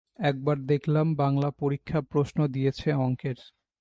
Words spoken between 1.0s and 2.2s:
বাংলা পরীক্ষা-